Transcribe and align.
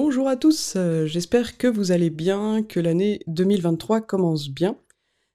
Bonjour 0.00 0.28
à 0.28 0.36
tous, 0.36 0.74
euh, 0.76 1.06
j'espère 1.06 1.58
que 1.58 1.66
vous 1.66 1.90
allez 1.90 2.08
bien, 2.08 2.62
que 2.62 2.78
l'année 2.78 3.18
2023 3.26 4.00
commence 4.00 4.48
bien. 4.48 4.76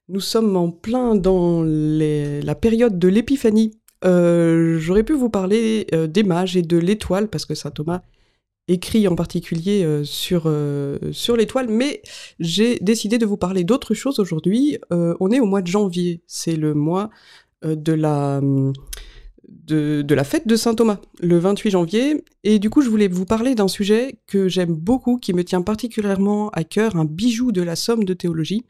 Nous 0.08 0.22
sommes 0.22 0.56
en 0.56 0.72
plein 0.72 1.16
dans 1.16 1.64
la 1.66 2.56
période 2.56 2.98
de 2.98 3.10
l'épiphanie. 3.10 3.78
Euh, 4.06 4.80
j'aurais 4.80 5.04
pu 5.04 5.12
vous 5.12 5.30
parler 5.30 5.86
euh, 5.94 6.08
des 6.08 6.24
mages 6.24 6.56
et 6.56 6.62
de 6.62 6.78
l'étoile, 6.78 7.28
parce 7.28 7.46
que 7.46 7.56
saint 7.56 7.72
Thomas 7.72 8.04
écrit 8.70 9.06
en 9.10 9.16
particulier 9.16 9.86
sur, 10.06 10.50
sur 11.12 11.36
l'étoile, 11.36 11.68
mais 11.68 12.02
j'ai 12.40 12.80
décidé 12.80 13.18
de 13.18 13.26
vous 13.26 13.36
parler 13.36 13.66
d'autre 13.66 13.94
chose 13.94 14.20
aujourd'hui. 14.20 14.78
on 14.92 15.30
est 15.30 15.42
au 15.42 15.46
mois 15.46 15.62
de 15.62 15.68
janvier, 15.68 16.24
c'est 16.26 16.56
le 16.56 16.74
mois 16.74 17.10
de 17.66 17.92
la 17.92 18.40
de, 19.48 20.14
la 20.14 20.24
fête 20.24 20.48
de 20.48 20.56
Saint 20.56 20.76
Thomas, 20.76 21.00
le 21.20 21.38
28 21.38 21.72
janvier. 21.72 22.24
Et 22.44 22.60
du 22.60 22.70
coup, 22.70 22.82
je 22.82 22.90
voulais 22.90 23.08
vous 23.08 23.26
parler 23.26 23.56
d'un 23.56 23.68
sujet 23.68 24.20
que 24.28 24.48
j'aime 24.48 24.74
beaucoup, 24.74 25.18
qui 25.18 25.34
me 25.34 25.44
tient 25.44 25.62
particulièrement 25.62 26.50
à 26.50 26.64
cœur, 26.64 26.96
un 26.96 27.06
bijou 27.06 27.52
de 27.52 27.62
la 27.62 27.76
somme 27.76 28.04
de 28.04 28.14
théologie. 28.14 28.66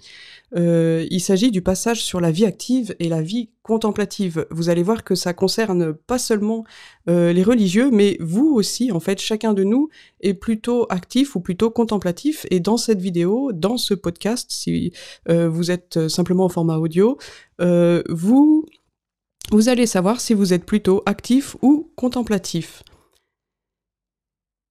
Euh, 0.55 1.05
il 1.09 1.19
s'agit 1.19 1.51
du 1.51 1.61
passage 1.61 2.03
sur 2.03 2.21
la 2.21 2.31
vie 2.31 2.45
active 2.45 2.95
et 2.99 3.09
la 3.09 3.21
vie 3.21 3.49
contemplative. 3.63 4.45
Vous 4.51 4.69
allez 4.69 4.83
voir 4.83 5.03
que 5.03 5.15
ça 5.15 5.33
concerne 5.33 5.93
pas 5.93 6.19
seulement 6.19 6.63
euh, 7.09 7.33
les 7.33 7.43
religieux, 7.43 7.89
mais 7.91 8.17
vous 8.19 8.53
aussi, 8.53 8.91
en 8.91 8.99
fait, 8.99 9.19
chacun 9.19 9.53
de 9.53 9.63
nous 9.63 9.89
est 10.21 10.35
plutôt 10.35 10.85
actif 10.89 11.35
ou 11.35 11.39
plutôt 11.39 11.71
contemplatif. 11.71 12.45
Et 12.51 12.59
dans 12.59 12.77
cette 12.77 13.01
vidéo, 13.01 13.51
dans 13.53 13.77
ce 13.77 13.93
podcast, 13.93 14.51
si 14.51 14.91
euh, 15.29 15.49
vous 15.49 15.71
êtes 15.71 16.07
simplement 16.07 16.45
en 16.45 16.49
format 16.49 16.77
audio, 16.77 17.17
vous 18.09 18.62
vous 19.53 19.69
allez 19.69 19.85
savoir 19.85 20.19
si 20.19 20.33
vous 20.33 20.51
êtes 20.51 20.65
plutôt 20.65 21.03
actif 21.05 21.55
ou 21.61 21.91
contemplatif. 21.95 22.83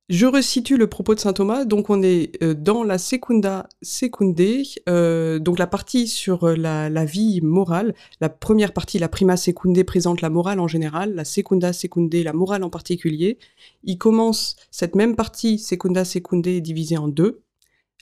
Je 0.09 0.27
resitue 0.27 0.77
le 0.77 0.89
propos 0.89 1.15
de 1.15 1.21
saint 1.21 1.33
Thomas, 1.33 1.65
donc 1.65 1.89
on 1.89 2.03
est 2.03 2.43
euh, 2.43 2.53
dans 2.53 2.83
la 2.83 2.99
secunda 2.99 3.69
secunde, 3.81 4.43
euh, 4.89 5.39
donc 5.39 5.59
la 5.59 5.69
partie 5.69 6.09
sur 6.09 6.45
euh, 6.45 6.57
la, 6.57 7.05
vie 7.05 7.41
morale. 7.41 7.95
La 8.21 8.29
première 8.29 8.73
partie, 8.73 8.99
la 8.99 9.09
prima 9.09 9.37
secunde, 9.37 9.81
présente 9.85 10.21
la 10.21 10.29
morale 10.29 10.59
en 10.59 10.69
général, 10.69 11.15
la 11.15 11.25
secunda 11.25 11.73
secunde, 11.73 12.13
la 12.13 12.33
morale 12.33 12.65
en 12.65 12.69
particulier. 12.69 13.39
Il 13.85 13.97
commence 13.99 14.57
cette 14.73 14.97
même 14.97 15.15
partie, 15.15 15.59
secunda 15.59 16.05
secunde, 16.05 16.43
divisée 16.43 16.99
en 16.99 17.07
deux. 17.09 17.43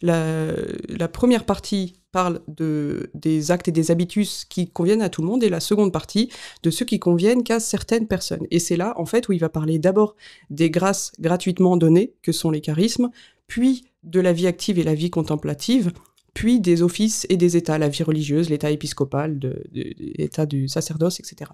la 0.03 1.09
première 1.13 1.45
partie 1.45 2.00
parle 2.13 2.41
de, 2.49 3.11
des 3.15 3.51
actes 3.51 3.69
et 3.69 3.73
des 3.73 3.91
habitus 3.91 4.45
qui 4.45 4.69
conviennent 4.69 5.03
à 5.03 5.09
tout 5.09 5.23
le 5.23 5.29
monde, 5.29 5.43
et 5.43 5.49
la 5.49 5.61
seconde 5.61 5.93
partie 5.93 6.31
de 6.63 6.71
ceux 6.71 6.85
qui 6.85 6.99
conviennent 6.99 7.43
qu'à 7.43 7.61
certaines 7.61 8.07
personnes. 8.07 8.47
Et 8.51 8.59
c'est 8.59 8.77
là, 8.77 8.95
en 8.97 9.07
fait, 9.07 9.29
où 9.29 9.33
il 9.33 9.41
va 9.41 9.49
parler 9.49 9.79
d'abord 9.79 10.17
des 10.51 10.71
grâces 10.71 11.13
gratuitement 11.21 11.77
données, 11.77 12.15
que 12.23 12.33
sont 12.33 12.51
les 12.51 12.61
charismes, 12.61 13.11
puis 13.47 13.85
de 14.03 14.21
la 14.21 14.33
vie 14.33 14.47
active 14.47 14.79
et 14.79 14.83
la 14.83 14.95
vie 14.95 15.11
contemplative, 15.11 15.93
puis 16.35 16.61
des 16.61 16.83
offices 16.83 17.27
et 17.29 17.37
des 17.37 17.57
états, 17.57 17.79
la 17.79 17.89
vie 17.89 18.03
religieuse, 18.03 18.51
l'état 18.51 18.71
épiscopal, 18.71 19.39
l'état 19.73 20.47
du 20.47 20.69
sacerdoce, 20.69 21.21
etc. 21.21 21.51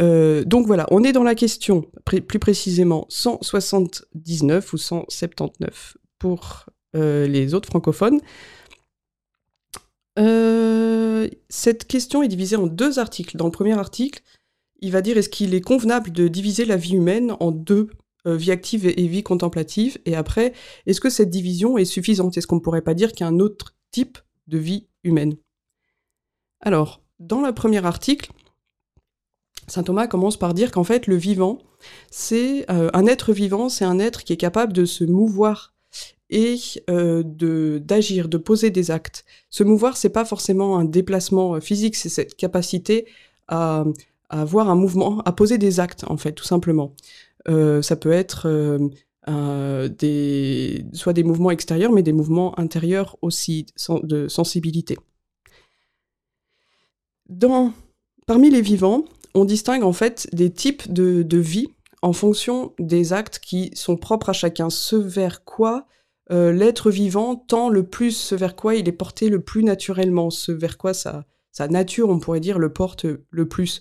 Euh, 0.00 0.44
donc 0.44 0.66
voilà, 0.66 0.86
on 0.90 1.02
est 1.02 1.12
dans 1.12 1.24
la 1.24 1.34
question, 1.34 1.84
plus 2.04 2.38
précisément 2.38 3.06
179 3.08 4.72
ou 4.72 4.78
179 4.78 5.96
pour 6.18 6.66
euh, 6.96 7.26
les 7.26 7.54
autres 7.54 7.68
francophones. 7.68 8.20
Euh, 10.18 11.28
cette 11.48 11.86
question 11.86 12.22
est 12.22 12.28
divisée 12.28 12.56
en 12.56 12.66
deux 12.66 12.98
articles. 12.98 13.36
Dans 13.36 13.44
le 13.46 13.50
premier 13.50 13.78
article, 13.78 14.22
il 14.80 14.92
va 14.92 15.00
dire 15.02 15.16
est-ce 15.16 15.28
qu'il 15.28 15.54
est 15.54 15.60
convenable 15.60 16.10
de 16.12 16.28
diviser 16.28 16.64
la 16.64 16.76
vie 16.76 16.94
humaine 16.94 17.34
en 17.40 17.50
deux, 17.50 17.90
euh, 18.26 18.36
vie 18.36 18.50
active 18.50 18.86
et, 18.86 19.06
vie 19.06 19.22
contemplative? 19.22 19.98
Et 20.06 20.16
après, 20.16 20.52
est-ce 20.86 21.00
que 21.00 21.10
cette 21.10 21.30
division 21.30 21.78
est 21.78 21.84
suffisante? 21.84 22.36
Est-ce 22.36 22.46
qu'on 22.46 22.56
ne 22.56 22.60
pourrait 22.60 22.82
pas 22.82 22.94
dire 22.94 23.12
qu'il 23.12 23.20
y 23.20 23.24
a 23.24 23.28
un 23.28 23.38
autre 23.38 23.76
type 23.90 24.18
de 24.48 24.58
vie 24.58 24.88
humaine? 25.04 25.36
Alors, 26.60 27.02
dans 27.20 27.40
le 27.40 27.52
premier 27.52 27.84
article, 27.84 28.32
Saint 29.68 29.82
Thomas 29.82 30.06
commence 30.06 30.36
par 30.36 30.54
dire 30.54 30.72
qu'en 30.72 30.84
fait, 30.84 31.06
le 31.06 31.16
vivant, 31.16 31.58
c'est 32.10 32.68
euh, 32.70 32.90
un 32.94 33.06
être 33.06 33.32
vivant, 33.32 33.68
c'est 33.68 33.84
un 33.84 33.98
être 33.98 34.24
qui 34.24 34.32
est 34.32 34.38
capable 34.38 34.72
de 34.72 34.84
se 34.84 35.04
mouvoir 35.04 35.74
et 36.30 36.58
euh, 36.90 37.22
de 37.24 37.80
d'agir, 37.82 38.28
de 38.28 38.36
poser 38.36 38.70
des 38.70 38.90
actes. 38.90 39.24
Se 39.50 39.64
mouvoir, 39.64 39.96
c'est 39.96 40.10
pas 40.10 40.24
forcément 40.24 40.78
un 40.78 40.84
déplacement 40.84 41.54
euh, 41.54 41.60
physique, 41.60 41.96
c'est 41.96 42.08
cette 42.08 42.36
capacité 42.36 43.06
à, 43.48 43.84
à, 44.28 44.42
avoir 44.42 44.68
un 44.68 44.74
mouvement, 44.74 45.20
à 45.20 45.32
poser 45.32 45.58
des 45.58 45.80
actes 45.80 46.04
en 46.08 46.16
fait, 46.16 46.32
tout 46.32 46.44
simplement. 46.44 46.94
Euh, 47.48 47.82
ça 47.82 47.96
peut 47.96 48.12
être 48.12 48.46
des, 49.98 50.86
soit 50.92 51.12
des 51.12 51.22
mouvements 51.22 51.50
extérieurs, 51.50 51.92
mais 51.92 52.02
des 52.02 52.12
mouvements 52.12 52.58
intérieurs 52.58 53.16
aussi 53.22 53.66
de 54.02 54.28
sensibilité. 54.28 54.96
Dans, 57.28 57.72
parmi 58.26 58.48
les 58.50 58.62
vivants, 58.62 59.04
on 59.34 59.44
distingue 59.44 59.82
en 59.82 59.92
fait 59.92 60.28
des 60.32 60.50
types 60.50 60.90
de, 60.90 61.22
de 61.22 61.38
vie 61.38 61.68
en 62.00 62.14
fonction 62.14 62.72
des 62.78 63.12
actes 63.12 63.38
qui 63.38 63.70
sont 63.74 63.96
propres 63.96 64.30
à 64.30 64.32
chacun, 64.32 64.70
ce 64.70 64.96
vers 64.96 65.44
quoi 65.44 65.86
euh, 66.30 66.52
l'être 66.52 66.90
vivant 66.90 67.36
tend 67.36 67.68
le 67.68 67.84
plus 67.84 68.16
ce 68.16 68.34
vers 68.34 68.56
quoi 68.56 68.74
il 68.74 68.88
est 68.88 68.92
porté 68.92 69.28
le 69.28 69.40
plus 69.40 69.64
naturellement, 69.64 70.30
ce 70.30 70.52
vers 70.52 70.78
quoi 70.78 70.94
sa, 70.94 71.24
nature, 71.70 72.08
on 72.08 72.20
pourrait 72.20 72.40
dire, 72.40 72.58
le 72.58 72.72
porte 72.72 73.06
le 73.30 73.48
plus. 73.48 73.80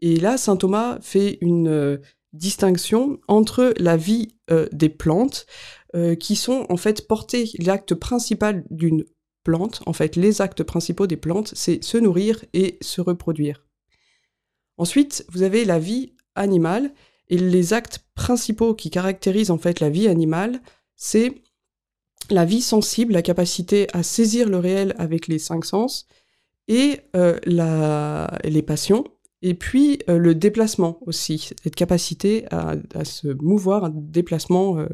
Et 0.00 0.16
là, 0.16 0.36
saint 0.36 0.56
Thomas 0.56 0.98
fait 1.00 1.38
une 1.40 1.68
euh, 1.68 1.96
distinction 2.32 3.18
entre 3.26 3.74
la 3.78 3.96
vie 3.96 4.28
euh, 4.50 4.66
des 4.72 4.88
plantes, 4.88 5.46
qui 6.20 6.36
sont 6.36 6.66
en 6.68 6.76
fait 6.76 7.08
portées, 7.08 7.50
l'acte 7.58 7.94
principal 7.94 8.62
d'une 8.68 9.06
plante, 9.42 9.80
en 9.86 9.94
fait 9.94 10.16
les 10.16 10.42
actes 10.42 10.62
principaux 10.62 11.06
des 11.06 11.16
plantes, 11.16 11.50
c'est 11.54 11.82
se 11.82 11.96
nourrir 11.96 12.44
et 12.52 12.76
se 12.82 13.00
reproduire. 13.00 13.64
Ensuite, 14.76 15.24
vous 15.30 15.42
avez 15.42 15.64
la 15.64 15.78
vie 15.78 16.12
animale, 16.34 16.92
et 17.30 17.38
les 17.38 17.72
actes 17.72 18.00
principaux 18.14 18.74
qui 18.74 18.90
caractérisent 18.90 19.50
en 19.50 19.56
fait 19.56 19.80
la 19.80 19.88
vie 19.88 20.08
animale, 20.08 20.60
c'est 20.94 21.42
la 22.30 22.44
vie 22.44 22.62
sensible, 22.62 23.12
la 23.12 23.22
capacité 23.22 23.86
à 23.92 24.02
saisir 24.02 24.48
le 24.48 24.58
réel 24.58 24.94
avec 24.98 25.28
les 25.28 25.38
cinq 25.38 25.64
sens, 25.64 26.06
et 26.68 27.00
euh, 27.16 27.38
les 28.44 28.62
passions, 28.62 29.04
et 29.42 29.54
puis 29.54 30.00
euh, 30.08 30.18
le 30.18 30.34
déplacement 30.34 30.98
aussi, 31.06 31.50
cette 31.62 31.74
capacité 31.74 32.44
à, 32.50 32.76
se 33.04 33.28
mouvoir, 33.28 33.84
un 33.84 33.92
déplacement, 33.94 34.78
euh, 34.78 34.86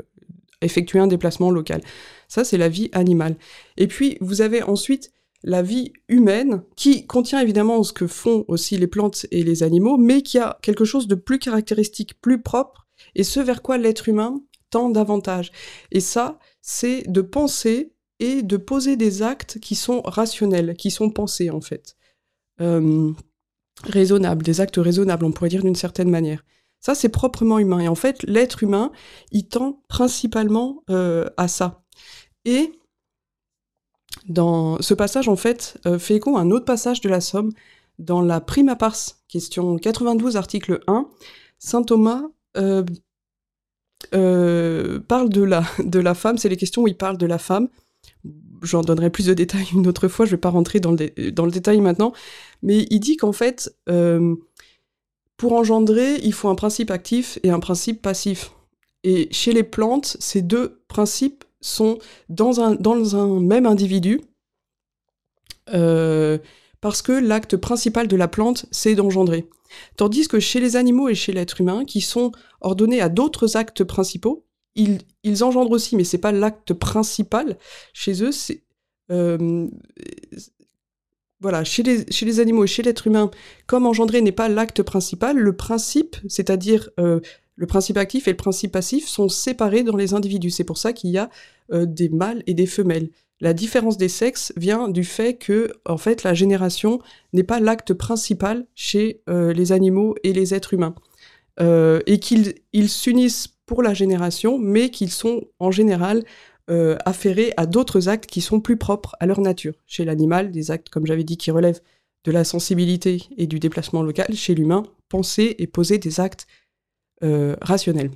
effectuer 0.63 1.01
un 1.01 1.07
déplacement 1.07 1.51
local. 1.51 1.81
Ça, 2.29 2.45
c'est 2.45 2.59
la 2.59 2.69
vie 2.69 2.91
animale. 2.93 3.37
Et 3.77 3.87
puis, 3.87 4.17
vous 4.21 4.41
avez 4.41 4.63
ensuite 4.63 5.13
la 5.43 5.63
vie 5.63 5.93
humaine, 6.09 6.63
qui 6.77 7.07
contient 7.07 7.41
évidemment 7.41 7.83
ce 7.83 7.93
que 7.93 8.07
font 8.07 8.45
aussi 8.49 8.79
les 8.79 8.87
plantes 8.87 9.27
et 9.31 9.43
les 9.43 9.63
animaux, 9.63 9.99
mais 9.99 10.23
qui 10.23 10.39
a 10.39 10.59
quelque 10.63 10.87
chose 10.87 11.07
de 11.07 11.15
plus 11.15 11.39
caractéristique, 11.39 12.21
plus 12.23 12.41
propre, 12.41 12.87
et 13.15 13.25
ce 13.25 13.41
vers 13.41 13.61
quoi 13.61 13.77
l'être 13.77 14.09
humain 14.09 14.41
tend 14.75 14.91
davantage. 14.91 15.53
Et 15.93 16.01
ça, 16.01 16.39
c'est 16.61 17.03
de 17.09 17.21
penser 17.21 17.93
et 18.19 18.43
de 18.43 18.57
poser 18.57 18.97
des 18.97 19.23
actes 19.23 19.59
qui 19.61 19.75
sont 19.75 20.03
rationnels, 20.03 20.75
qui 20.77 20.91
sont 20.91 21.11
pensés 21.11 21.51
en 21.51 21.61
fait. 21.61 21.97
Raisonnables, 23.83 24.45
des 24.45 24.61
actes 24.61 24.77
raisonnables, 24.77 25.25
on 25.25 25.33
pourrait 25.33 25.49
dire 25.49 25.63
d'une 25.63 25.75
certaine 25.75 26.11
manière. 26.11 26.45
Ça, 26.81 26.95
c'est 26.95 27.09
proprement 27.09 27.59
humain. 27.59 27.81
Et 27.81 27.89
en 27.89 27.95
fait, 27.95 28.23
l'être 28.25 28.63
humain, 28.63 28.93
il 29.33 29.49
tend 29.49 29.83
principalement 29.89 30.83
euh, 30.91 31.27
à 31.37 31.49
ça. 31.49 31.83
Et 32.45 32.73
dans 34.29 34.81
ce 34.81 34.95
passage, 34.95 35.29
en 35.29 35.37
fait, 35.37 35.79
euh, 35.87 35.99
fait 35.99 36.17
écho 36.17 36.37
à 36.37 36.41
un 36.41 36.51
autre 36.51 36.67
passage 36.67 37.01
de 37.01 37.09
la 37.09 37.21
Somme, 37.21 37.53
dans 37.99 38.23
la 38.23 38.41
Prima 38.41 38.77
Pars, 38.77 38.97
question 39.29 39.77
92, 39.77 40.37
article 40.37 40.81
1, 40.87 41.09
Saint 41.59 41.83
Thomas 41.83 42.23
euh, 42.57 42.85
parle 44.11 45.29
de 45.29 45.43
la, 45.43 46.15
femme, 46.15 46.39
c'est 46.39 46.49
les 46.49 46.57
questions 46.57 46.83
où 46.83 46.89
il 46.89 46.97
parle 46.97 47.19
de 47.19 47.27
la 47.27 47.39
femme. 47.39 47.69
J'en 48.63 48.83
donnerai 48.83 49.11
plus 49.11 49.27
de 49.27 49.35
détails 49.35 49.67
une 49.75 49.87
autre 49.87 50.09
fois, 50.09 50.25
je 50.25 50.31
ne 50.31 50.37
vais 50.37 50.41
pas 50.41 50.51
rentrer 50.51 50.81
dans 50.81 50.93
le, 50.93 51.51
détail 51.51 51.81
maintenant. 51.81 52.13
Mais 52.63 52.87
il 52.91 53.01
dit 53.01 53.17
qu'en 53.17 53.33
fait, 53.33 53.75
euh, 53.89 54.35
pour 55.37 55.53
engendrer, 55.53 56.17
il 56.23 56.33
faut 56.33 56.49
un 56.49 56.55
principe 56.55 56.91
actif 56.91 57.39
et 57.43 57.51
un 57.51 57.61
principe 57.61 58.01
passif. 58.01 58.53
Et 59.03 59.29
chez 59.31 59.53
les 59.53 59.65
plantes, 59.65 60.17
ces 60.19 60.41
deux 60.41 60.81
principes 60.89 61.45
sont 61.61 61.99
dans 62.29 62.61
un, 62.61 62.75
dans 62.75 63.17
un 63.17 63.41
même 63.41 63.67
individu, 63.67 64.21
euh, 65.73 66.39
parce 66.81 67.03
que 67.03 67.13
l'acte 67.13 67.57
principal 67.57 68.09
de 68.09 68.17
la 68.17 68.29
plante, 68.29 68.67
c'est 68.71 68.95
d'engendrer. 68.95 69.49
Tandis 69.97 70.29
que 70.29 70.41
chez 70.41 70.61
les 70.61 70.77
animaux 70.77 71.09
et 71.09 71.15
chez 71.15 71.33
l'être 71.33 71.61
humain, 71.61 71.85
qui 71.85 72.01
sont 72.01 72.33
ordonnés 72.61 73.01
à 73.01 73.09
d'autres 73.09 73.57
actes 73.57 73.85
principaux, 73.85 74.45
ils, 74.75 75.45
engendrent 75.45 75.71
aussi, 75.71 75.97
mais 75.97 76.05
c'est 76.05 76.19
pas 76.19 76.33
l'acte 76.33 76.73
principal. 76.73 77.59
Chez 77.93 78.23
eux, 78.23 78.33
c'est 78.33 78.63
euh, 79.11 79.69
voilà, 81.41 81.63
chez 81.63 81.83
les, 81.83 82.41
animaux 82.41 82.65
et 82.65 82.67
chez 82.67 82.83
l'être 82.83 83.07
humain, 83.07 83.31
comme 83.67 83.87
engendrer 83.87 84.23
n'est 84.23 84.33
pas 84.33 84.49
l'acte 84.49 84.83
principal, 84.83 85.37
le 85.37 85.55
principe, 85.55 86.17
c'est-à-dire 86.27 86.89
euh, 86.99 87.21
le 87.57 87.67
principe 87.67 87.99
actif 87.99 88.27
et 88.27 88.31
le 88.31 88.37
principe 88.37 88.73
passif 88.73 89.07
sont 89.07 89.29
séparés 89.29 89.83
dans 89.83 89.97
les 89.97 90.15
individus. 90.15 90.51
C'est 90.51 90.65
pour 90.65 90.79
ça 90.79 90.93
qu'il 90.93 91.11
y 91.11 91.19
a 91.19 91.29
euh, 91.73 91.87
des 91.87 92.09
mâles 92.09 92.43
et 92.47 92.55
des 92.55 92.67
femelles. 92.67 93.11
La 93.41 93.53
différence 93.53 93.97
des 93.97 94.09
sexes 94.09 94.53
vient 94.57 94.89
du 94.89 95.05
fait 95.05 95.35
que, 95.35 95.73
en 95.87 95.97
fait, 95.97 96.23
la 96.23 96.35
génération 96.35 97.01
n'est 97.33 97.43
pas 97.43 97.61
l'acte 97.61 97.93
principal 97.93 98.67
chez 98.75 99.23
euh, 99.29 99.53
les 99.53 99.73
animaux 99.73 100.15
et 100.23 100.33
les 100.33 100.55
êtres 100.55 100.75
humains. 100.75 100.95
Euh, 101.61 102.01
et 102.07 102.19
qu'ils 102.19 102.55
s'unissent 102.89 103.49
pour 103.67 103.83
la 103.83 103.95
génération, 103.95 104.59
mais 104.59 104.91
qu'ils 104.91 105.11
sont 105.11 105.45
en 105.59 105.71
général 105.71 106.25
affairés 107.05 107.53
à 107.59 107.67
d'autres 107.67 108.09
actes 108.09 108.25
qui 108.25 108.41
sont 108.41 108.59
plus 108.59 108.79
propres 108.79 109.15
à 109.21 109.27
leur 109.27 109.39
nature. 109.43 109.75
Chez 109.87 110.07
l'animal, 110.07 110.51
des 110.51 110.71
actes, 110.71 110.89
comme 110.89 111.05
j'avais 111.05 111.23
dit, 111.23 111.37
qui 111.37 111.51
relèvent 111.51 111.83
de 112.25 112.33
la 112.33 112.43
sensibilité 112.43 113.23
et 113.37 113.47
du 113.47 113.59
déplacement 113.61 114.03
local. 114.03 114.35
Chez 114.35 114.55
l'humain, 114.55 114.85
penser 115.11 115.57
et 115.59 115.67
poser 115.67 115.99
des 115.99 116.21
actes 116.21 116.47
rationnels. 117.21 118.11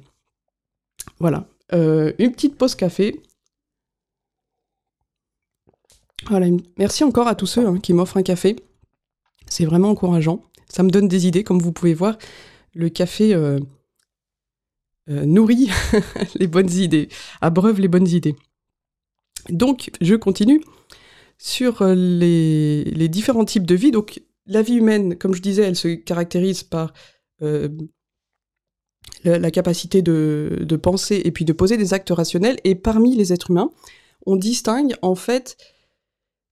Voilà. 1.19 1.47
une 1.73 2.33
petite 2.33 2.57
pause 2.57 2.75
café. 2.75 3.21
Merci 6.77 7.05
encore 7.05 7.29
à 7.29 7.35
tous 7.35 7.47
ceux 7.47 7.67
hein, 7.67 7.79
qui 7.79 7.93
m'offrent 7.93 8.17
un 8.17 8.23
café. 8.23 8.57
C'est 9.47 9.65
vraiment 9.65 9.91
encourageant. 9.91 10.43
Ça 10.69 10.83
me 10.83 10.91
donne 10.91 11.09
des 11.09 11.27
idées, 11.27 11.45
comme 11.45 11.61
vous 11.61 11.73
pouvez 11.73 11.95
voir. 11.95 12.19
Le 12.75 12.91
café 12.91 13.35
euh, 13.35 13.59
euh, 15.09 15.25
nourrit 15.25 15.71
les 16.35 16.47
bonnes 16.47 16.71
idées, 16.71 17.09
abreuve 17.41 17.81
les 17.81 17.89
bonnes 17.89 18.09
idées. 18.09 18.37
Donc, 19.49 19.91
je 20.01 20.15
continue 20.15 20.63
sur 21.39 21.81
euh, 21.83 21.95
les, 21.95 23.09
différents 23.09 23.47
types 23.47 23.67
de 23.67 23.75
vie. 23.75 23.91
Donc, 23.91 24.21
la 24.47 24.63
vie 24.63 24.75
humaine, 24.75 25.17
comme 25.17 25.35
je 25.35 25.41
disais, 25.41 25.63
elle 25.63 25.77
se 25.77 25.89
caractérise 25.89 26.63
par 26.63 26.93
la, 29.25 29.51
capacité 29.51 30.03
de, 30.03 30.59
de, 30.61 30.77
penser 30.77 31.21
et 31.25 31.31
puis 31.31 31.45
de 31.45 31.53
poser 31.53 31.77
des 31.77 31.95
actes 31.95 32.11
rationnels. 32.11 32.59
Et 32.65 32.75
parmi 32.75 33.15
les 33.17 33.33
êtres 33.33 33.51
humains, 33.51 33.71
on 34.27 34.37
distingue 34.37 34.95
en 35.03 35.15
fait 35.15 35.57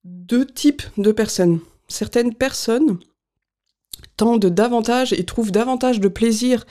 deux 0.07 0.47
types 0.47 0.83
de 0.97 1.13
personnes. 1.13 1.61
Certaines 1.89 2.35
personnes 2.35 2.99
tendent 4.17 4.47
davantage 4.47 5.13
et 5.13 5.25
trouvent 5.25 5.53
davantage 5.53 6.01
de 6.01 6.09
plaisir 6.09 6.65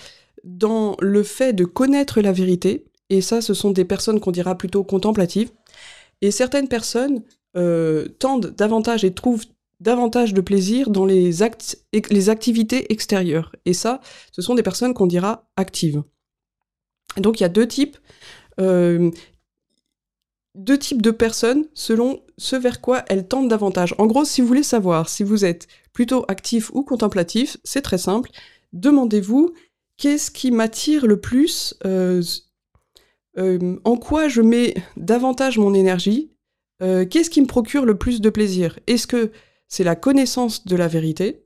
dans 0.43 0.95
le 0.99 1.23
fait 1.23 1.53
de 1.53 1.65
connaître 1.65 2.21
la 2.21 2.31
vérité, 2.31 2.85
et 3.09 3.21
ça, 3.21 3.41
ce 3.41 3.53
sont 3.53 3.71
des 3.71 3.85
personnes 3.85 4.19
qu'on 4.19 4.31
dira 4.31 4.57
plutôt 4.57 4.83
contemplatives. 4.83 5.51
Et 6.21 6.31
certaines 6.31 6.67
personnes 6.67 7.21
euh, 7.55 8.07
tendent 8.19 8.53
davantage 8.55 9.03
et 9.03 9.13
trouvent 9.13 9.45
davantage 9.79 10.33
de 10.33 10.41
plaisir 10.41 10.89
dans 10.89 11.05
les, 11.05 11.43
actes, 11.43 11.77
les 12.09 12.29
activités 12.29 12.91
extérieures. 12.91 13.51
Et 13.65 13.73
ça, 13.73 14.01
ce 14.31 14.41
sont 14.41 14.55
des 14.55 14.63
personnes 14.63 14.93
qu'on 14.93 15.07
dira 15.07 15.47
actives. 15.55 16.03
Donc 17.17 17.39
il 17.39 17.43
y 17.43 17.45
a 17.45 17.49
deux 17.49 17.67
types. 17.67 17.97
Euh, 18.59 19.11
deux 20.55 20.77
types 20.77 21.01
de 21.01 21.11
personnes 21.11 21.65
selon 21.73 22.21
ce 22.37 22.55
vers 22.55 22.81
quoi 22.81 23.03
elles 23.09 23.27
tendent 23.27 23.49
davantage. 23.49 23.93
En 23.97 24.07
gros, 24.07 24.25
si 24.25 24.41
vous 24.41 24.47
voulez 24.47 24.63
savoir 24.63 25.09
si 25.09 25.23
vous 25.23 25.45
êtes 25.45 25.67
plutôt 25.93 26.25
actif 26.27 26.71
ou 26.73 26.83
contemplatif, 26.83 27.57
c'est 27.63 27.81
très 27.81 27.97
simple. 27.97 28.31
Demandez-vous 28.73 29.53
qu'est-ce 29.97 30.31
qui 30.31 30.51
m'attire 30.51 31.07
le 31.07 31.19
plus, 31.19 31.75
euh, 31.85 32.21
euh, 33.37 33.79
en 33.83 33.97
quoi 33.97 34.27
je 34.27 34.41
mets 34.41 34.75
davantage 34.97 35.57
mon 35.57 35.73
énergie, 35.73 36.31
euh, 36.81 37.05
qu'est-ce 37.05 37.29
qui 37.29 37.41
me 37.41 37.47
procure 37.47 37.85
le 37.85 37.97
plus 37.97 38.21
de 38.21 38.29
plaisir? 38.29 38.79
Est-ce 38.87 39.07
que 39.07 39.31
c'est 39.67 39.83
la 39.83 39.95
connaissance 39.95 40.65
de 40.65 40.75
la 40.75 40.87
vérité? 40.87 41.43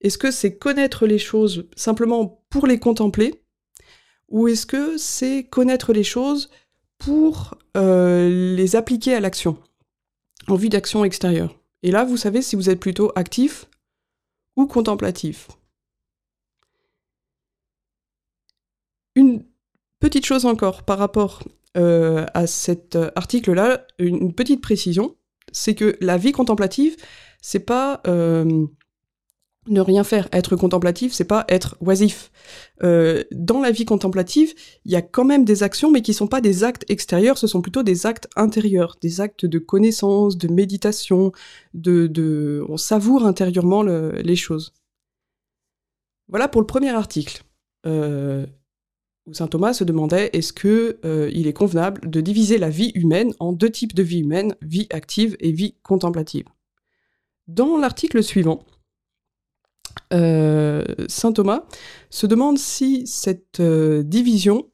Est-ce 0.00 0.18
que 0.18 0.30
c'est 0.30 0.56
connaître 0.56 1.06
les 1.06 1.18
choses 1.18 1.68
simplement 1.76 2.44
pour 2.50 2.66
les 2.66 2.78
contempler? 2.78 3.42
Ou 4.28 4.48
est-ce 4.48 4.66
que 4.66 4.96
c'est 4.96 5.44
connaître 5.44 5.92
les 5.92 6.04
choses 6.04 6.50
pour 6.98 7.56
appliquer 8.74 9.14
à 9.14 9.20
l'action, 9.20 9.58
en 10.48 10.54
vue 10.54 10.68
d'action 10.68 11.04
extérieure. 11.04 11.58
Et 11.82 11.90
là, 11.90 12.04
vous 12.04 12.16
savez 12.16 12.42
si 12.42 12.56
vous 12.56 12.70
êtes 12.70 12.80
plutôt 12.80 13.12
actif 13.14 13.66
ou 14.56 14.66
contemplatif. 14.66 15.48
Une 19.16 19.44
petite 19.98 20.26
chose 20.26 20.46
encore 20.46 20.82
par 20.82 20.98
rapport 20.98 21.42
euh, 21.76 22.26
à 22.34 22.46
cet 22.46 22.96
article-là, 23.16 23.86
une 23.98 24.32
petite 24.34 24.60
précision, 24.60 25.16
c'est 25.52 25.74
que 25.74 25.96
la 26.00 26.16
vie 26.16 26.32
contemplative, 26.32 26.96
c'est 27.40 27.60
pas 27.60 28.00
euh, 28.06 28.66
ne 29.70 29.80
rien 29.80 30.04
faire, 30.04 30.28
être 30.32 30.56
contemplatif, 30.56 31.12
c'est 31.12 31.24
pas 31.24 31.44
être 31.48 31.76
oisif. 31.80 32.30
Euh, 32.82 33.24
dans 33.32 33.60
la 33.60 33.70
vie 33.70 33.84
contemplative, 33.84 34.54
il 34.84 34.92
y 34.92 34.96
a 34.96 35.02
quand 35.02 35.24
même 35.24 35.44
des 35.44 35.62
actions, 35.62 35.90
mais 35.90 36.02
qui 36.02 36.14
sont 36.14 36.26
pas 36.26 36.40
des 36.40 36.64
actes 36.64 36.84
extérieurs, 36.88 37.38
ce 37.38 37.46
sont 37.46 37.62
plutôt 37.62 37.82
des 37.82 38.06
actes 38.06 38.28
intérieurs, 38.36 38.96
des 39.00 39.20
actes 39.20 39.46
de 39.46 39.58
connaissance, 39.58 40.36
de 40.36 40.48
méditation, 40.48 41.32
de, 41.74 42.06
de... 42.06 42.64
on 42.68 42.76
savoure 42.76 43.24
intérieurement 43.26 43.82
les 43.82 44.36
choses. 44.36 44.72
Voilà 46.28 46.48
pour 46.48 46.60
le 46.60 46.66
premier 46.66 46.90
article. 46.90 47.42
Euh, 47.86 48.46
où 49.26 49.34
saint 49.34 49.46
Thomas 49.46 49.74
se 49.74 49.84
demandait 49.84 50.30
est-ce 50.32 50.52
que 50.52 50.98
euh, 51.04 51.30
il 51.32 51.46
est 51.46 51.52
convenable 51.52 52.08
de 52.08 52.20
diviser 52.20 52.58
la 52.58 52.70
vie 52.70 52.92
humaine 52.94 53.32
en 53.38 53.52
deux 53.52 53.70
types 53.70 53.94
de 53.94 54.02
vie 54.02 54.20
humaine, 54.20 54.54
vie 54.62 54.86
active 54.90 55.36
et 55.40 55.52
vie 55.52 55.74
contemplative? 55.82 56.46
Dans 57.46 57.78
l'article 57.78 58.22
suivant, 58.22 58.64
Saint 60.10 61.32
Thomas 61.32 61.64
se 62.10 62.26
demande 62.26 62.58
si 62.58 63.06
cette 63.06 63.60
euh, 63.60 64.02
division 64.02 64.68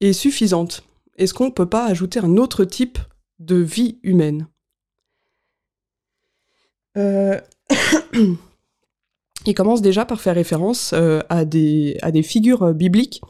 est 0.00 0.12
suffisante. 0.12 0.84
Est-ce 1.16 1.34
qu'on 1.34 1.46
ne 1.46 1.50
peut 1.50 1.68
pas 1.68 1.86
ajouter 1.86 2.20
un 2.20 2.36
autre 2.36 2.64
type 2.64 2.98
de 3.38 3.56
vie 3.56 3.98
humaine? 4.02 4.46
Euh, 6.96 7.40
Il 9.46 9.54
commence 9.54 9.82
déjà 9.82 10.04
par 10.04 10.20
faire 10.20 10.34
référence 10.36 10.92
à, 10.92 11.44
des, 11.44 11.98
à 12.00 12.12
des 12.12 12.22
figures 12.22 12.72
bibliques. 12.74 13.20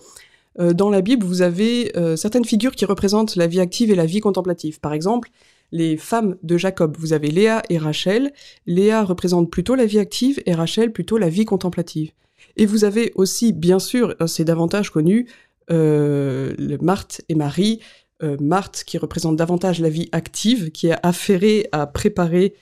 dans 0.59 0.91
la 0.91 1.01
Bible, 1.01 1.25
vous 1.25 1.41
avez 1.41 1.91
certaines 2.17 2.45
figures 2.45 2.77
qui 2.77 2.85
représentent 2.85 3.35
la 3.35 3.47
vie 3.47 3.61
active 3.61 3.91
et 3.91 3.95
la 3.95 4.05
vie 4.05 4.21
contemplative. 4.21 4.79
Par 4.79 4.93
exemple, 4.93 5.31
les 5.73 5.97
femmes 5.97 6.37
de 6.43 6.57
Jacob. 6.57 6.97
Vous 6.99 7.13
avez 7.15 7.31
Léa 7.31 7.63
et 7.71 7.79
Rachel. 7.79 8.33
Léa 8.67 9.03
représente 9.03 9.51
plutôt 9.51 9.75
la 9.75 9.87
vie 9.87 9.99
active 9.99 10.41
et 10.47 10.55
Rachel 10.55 10.93
plutôt 10.93 11.19
la 11.19 11.31
vie 11.31 11.47
contemplative. 11.47 12.13
Et 12.57 12.67
vous 12.67 12.85
avez 12.85 13.13
aussi, 13.15 13.53
bien 13.53 13.79
sûr, 13.79 14.15
euh, 14.21 14.27
c'est 14.27 14.45
davantage 14.45 14.91
connu, 14.91 15.29
euh, 15.71 16.55
Marthe 16.81 17.23
et 17.29 17.35
Marie. 17.35 17.81
Euh, 18.23 18.37
Marthe 18.41 18.85
qui 18.85 18.99
représente 18.99 19.37
davantage 19.37 19.81
la 19.81 19.89
vie 19.89 20.09
active, 20.13 20.71
qui 20.71 20.89
est 20.89 20.97
affairée 21.03 21.69
à 21.73 21.87
préparer 21.87 22.55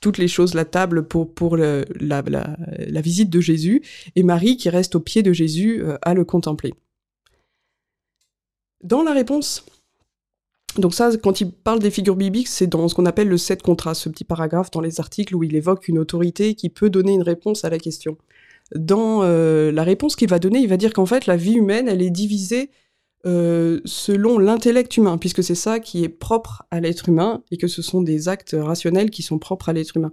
toutes 0.00 0.18
les 0.18 0.28
choses, 0.28 0.54
la 0.54 0.64
table 0.64 1.06
pour, 1.06 1.32
pour 1.32 1.56
la, 1.56 1.84
la, 2.00 3.00
visite 3.00 3.30
de 3.30 3.40
Jésus, 3.40 3.82
et 4.16 4.24
Marie 4.24 4.56
qui 4.56 4.68
reste 4.68 4.96
au 4.96 5.00
pied 5.00 5.22
de 5.22 5.32
Jésus 5.32 5.82
à 6.02 6.14
le 6.14 6.24
contempler. 6.24 6.74
Dans 8.82 9.02
la 9.02 9.12
réponse 9.12 9.64
donc 10.78 10.94
ça, 10.94 11.10
quand 11.16 11.40
il 11.40 11.52
parle 11.52 11.78
des 11.78 11.90
figures 11.90 12.16
bibliques, 12.16 12.48
c'est 12.48 12.66
dans 12.66 12.88
ce 12.88 12.94
qu'on 12.94 13.06
appelle 13.06 13.28
le 13.28 13.38
sept 13.38 13.62
contraste, 13.62 14.02
ce 14.02 14.08
petit 14.08 14.24
paragraphe 14.24 14.70
dans 14.70 14.80
les 14.80 15.00
articles 15.00 15.34
où 15.34 15.42
il 15.42 15.56
évoque 15.56 15.88
une 15.88 15.98
autorité 15.98 16.54
qui 16.54 16.68
peut 16.68 16.90
donner 16.90 17.12
une 17.12 17.22
réponse 17.22 17.64
à 17.64 17.70
la 17.70 17.78
question. 17.78 18.18
Dans 18.74 19.22
euh, 19.22 19.72
la 19.72 19.84
réponse 19.84 20.16
qu'il 20.16 20.28
va 20.28 20.38
donner, 20.38 20.58
il 20.58 20.68
va 20.68 20.76
dire 20.76 20.92
qu'en 20.92 21.06
fait, 21.06 21.26
la 21.26 21.36
vie 21.36 21.54
humaine, 21.54 21.88
elle 21.88 22.02
est 22.02 22.10
divisée 22.10 22.70
euh, 23.26 23.80
selon 23.84 24.38
l'intellect 24.38 24.96
humain, 24.96 25.18
puisque 25.18 25.42
c'est 25.42 25.54
ça 25.54 25.80
qui 25.80 26.04
est 26.04 26.08
propre 26.08 26.64
à 26.70 26.80
l'être 26.80 27.08
humain, 27.08 27.42
et 27.50 27.56
que 27.56 27.68
ce 27.68 27.80
sont 27.80 28.02
des 28.02 28.28
actes 28.28 28.56
rationnels 28.58 29.10
qui 29.10 29.22
sont 29.22 29.38
propres 29.38 29.68
à 29.68 29.72
l'être 29.72 29.96
humain. 29.96 30.12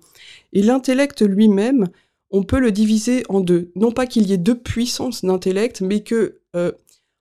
Et 0.54 0.62
l'intellect 0.62 1.22
lui-même, 1.22 1.90
on 2.32 2.44
peut 2.44 2.60
le 2.60 2.72
diviser 2.72 3.24
en 3.30 3.42
deux. 3.42 3.72
Non 3.76 3.92
pas 3.92 4.08
qu'il 4.08 4.28
y 4.28 4.34
ait 4.34 4.38
deux 4.38 4.58
puissances 4.58 5.26
d'intellect, 5.26 5.82
mais 5.82 6.02
que 6.02 6.40
euh, 6.56 6.72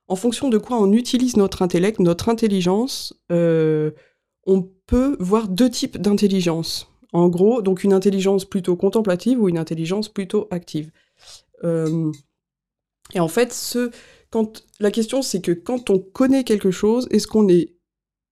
en 0.07 0.15
fonction 0.15 0.49
de 0.49 0.57
quoi 0.57 0.77
on 0.79 0.91
utilise 0.91 1.37
notre 1.37 1.61
intellect, 1.61 1.99
notre 1.99 2.29
intelligence, 2.29 3.13
euh, 3.31 3.91
on 4.45 4.61
peut 4.85 5.15
voir 5.19 5.47
deux 5.47 5.69
types 5.69 5.97
d'intelligence. 5.97 6.87
En 7.13 7.29
gros, 7.29 7.61
donc 7.61 7.83
une 7.83 7.93
intelligence 7.93 8.43
plutôt 8.43 8.75
contemplative 8.75 9.39
ou 9.39 9.47
une 9.47 9.57
intelligence 9.57 10.09
plutôt 10.09 10.47
active. 10.51 10.91
Euh, 11.63 12.11
et 13.13 13.19
en 13.19 13.27
fait, 13.27 13.77
la 14.79 14.91
question 14.91 15.21
c'est 15.21 15.41
que 15.41 15.51
quand 15.51 15.89
on 15.89 15.99
connaît 15.99 16.43
quelque 16.43 16.71
chose, 16.71 17.07
est-ce 17.11 17.27
qu'on 17.27 17.47
est 17.47 17.75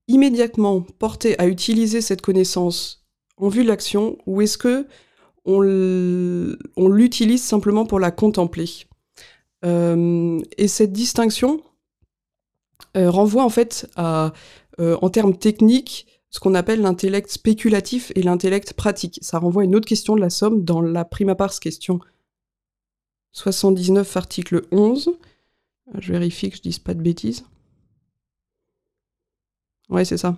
immédiatement 0.07 0.81
porté 0.81 1.39
à 1.39 1.47
utiliser 1.47 2.01
cette 2.01 2.21
connaissance 2.21 3.05
en 3.37 3.47
vue 3.47 3.63
de 3.63 3.69
l'action 3.69 4.17
ou 4.25 4.41
est-ce 4.41 4.57
que 4.57 4.87
on 5.45 5.61
l'utilise 6.87 7.43
simplement 7.43 7.85
pour 7.85 7.99
la 7.99 8.11
contempler? 8.11 8.65
Et 9.63 10.67
cette 10.67 10.91
distinction 10.91 11.61
euh, 12.97 13.09
renvoie 13.09 13.43
en 13.43 13.49
fait 13.49 13.89
à, 13.95 14.33
euh, 14.79 14.97
en 15.01 15.09
termes 15.09 15.37
techniques, 15.37 16.07
ce 16.29 16.39
qu'on 16.39 16.55
appelle 16.55 16.81
l'intellect 16.81 17.29
spéculatif 17.29 18.11
et 18.15 18.21
l'intellect 18.21 18.73
pratique. 18.73 19.19
Ça 19.21 19.39
renvoie 19.39 19.61
à 19.61 19.65
une 19.65 19.75
autre 19.75 19.87
question 19.87 20.15
de 20.15 20.21
la 20.21 20.29
somme 20.29 20.63
dans 20.63 20.81
la 20.81 21.05
prima 21.05 21.35
pars 21.35 21.57
question 21.59 21.99
79, 23.33 24.17
article 24.17 24.63
11. 24.71 25.11
Je 25.99 26.11
vérifie 26.11 26.49
que 26.49 26.57
je 26.57 26.61
dise 26.61 26.79
pas 26.79 26.93
de 26.93 27.01
bêtises. 27.01 27.45
Ouais, 29.89 30.05
c'est 30.05 30.17
ça. 30.17 30.37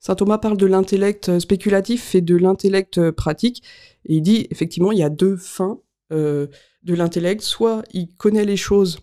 Saint 0.00 0.16
Thomas 0.16 0.38
parle 0.38 0.56
de 0.56 0.66
l'intellect 0.66 1.38
spéculatif 1.38 2.14
et 2.14 2.20
de 2.20 2.36
l'intellect 2.36 3.10
pratique. 3.12 3.62
Et 4.04 4.16
il 4.16 4.22
dit, 4.22 4.46
effectivement, 4.50 4.92
il 4.92 4.98
y 4.98 5.02
a 5.02 5.10
deux 5.10 5.36
fins 5.36 5.80
euh, 6.12 6.48
de 6.84 6.94
l'intellect. 6.94 7.42
Soit 7.42 7.82
il 7.92 8.08
connaît 8.14 8.44
les 8.44 8.56
choses 8.56 8.98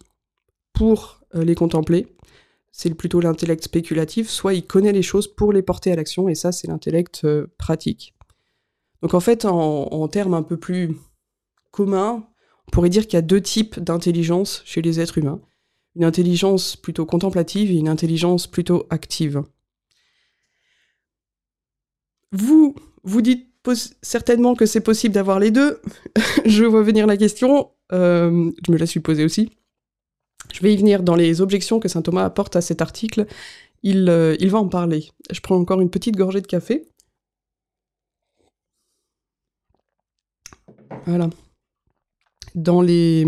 pour 0.74 1.22
euh, 1.36 1.44
les 1.44 1.56
contempler, 1.56 2.08
c'est 2.72 2.94
plutôt 2.94 3.20
l'intellect 3.20 3.64
spéculatif, 3.64 4.30
soit 4.30 4.54
il 4.54 4.66
connaît 4.66 4.94
les 4.94 5.02
choses 5.02 5.28
pour 5.28 5.52
les 5.52 5.62
porter 5.62 5.92
à 5.92 5.96
l'action, 5.96 6.30
et 6.30 6.36
ça, 6.36 6.52
c'est 6.52 6.68
l'intellect 6.68 7.22
euh, 7.26 7.48
pratique. 7.58 8.16
Donc 9.02 9.14
en 9.14 9.20
fait, 9.20 9.46
en, 9.46 10.08
termes 10.08 10.34
un 10.34 10.44
peu 10.44 10.58
plus 10.58 10.96
communs, 11.72 12.28
on 12.68 12.72
pourrait 12.72 12.90
dire 12.90 13.04
qu'il 13.04 13.16
y 13.16 13.18
a 13.18 13.24
deux 13.24 13.42
types 13.42 13.80
d'intelligence 13.80 14.62
chez 14.66 14.82
les 14.82 15.00
êtres 15.00 15.18
humains. 15.18 15.42
Une 15.96 16.04
intelligence 16.04 16.76
plutôt 16.76 17.06
contemplative 17.06 17.72
et 17.72 17.76
une 17.76 17.90
intelligence 17.90 18.48
plutôt 18.48 18.86
active. 18.90 19.44
Vous, 22.32 22.76
vous 23.04 23.22
dites 23.22 23.51
certainement 24.02 24.56
que 24.56 24.66
c'est 24.66 24.82
possible 24.82 25.14
d'avoir 25.14 25.40
les 25.40 25.52
deux. 25.52 25.82
je 26.46 26.64
vois 26.64 26.84
venir 26.84 27.08
la 27.08 27.18
question, 27.18 27.72
euh, 27.94 28.52
je 28.66 28.72
me 28.72 28.78
la 28.78 28.86
suis 28.86 29.00
posée 29.00 29.24
aussi. 29.24 29.52
Je 30.54 30.62
vais 30.62 30.74
y 30.74 30.78
venir 30.78 31.04
dans 31.04 31.16
les 31.16 31.42
objections 31.42 31.80
que 31.80 31.88
saint 31.88 32.02
Thomas 32.02 32.26
apporte 32.26 32.56
à 32.56 32.62
cet 32.62 32.82
article. 32.82 33.26
Il, 33.84 34.10
euh, 34.10 34.36
va 34.42 34.60
en 34.60 34.68
parler. 34.68 35.10
Je 35.32 35.40
prends 35.40 35.56
encore 35.56 35.82
une 35.82 35.90
petite 35.90 36.16
gorgée 36.16 36.42
de 36.42 36.48
café. 36.48 36.88
Voilà. 41.06 41.30
Dans 42.54 42.82
les, 42.82 43.26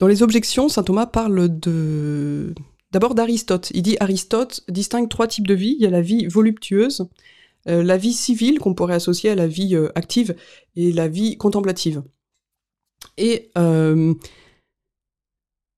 objections, 0.00 0.68
saint 0.68 0.84
Thomas 0.84 1.06
parle 1.06 1.48
d'abord 2.92 3.14
d'Aristote. 3.14 3.70
Il 3.74 3.82
dit 3.82 3.96
Aristote 4.00 4.62
distingue 4.68 5.08
trois 5.08 5.26
types 5.26 5.46
de 5.46 5.54
vie. 5.54 5.74
Il 5.78 5.82
y 5.82 5.86
a 5.86 5.90
la 5.90 6.02
vie 6.02 6.26
voluptueuse, 6.26 7.08
euh, 7.68 7.82
la 7.82 7.96
vie 7.96 8.12
civile 8.12 8.58
qu'on 8.58 8.74
pourrait 8.74 8.94
associer 8.94 9.30
à 9.30 9.34
la 9.34 9.46
vie 9.46 9.74
euh, 9.74 9.88
active 9.94 10.36
et 10.76 10.92
la 10.92 11.08
vie 11.08 11.36
contemplative. 11.36 12.02
Et 13.18 13.50
euh, 13.58 14.14